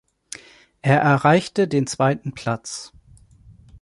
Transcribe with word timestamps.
Er 0.81 0.99
erreichte 0.99 1.67
den 1.67 1.85
zweiten 1.85 2.33
Platz. 2.33 2.91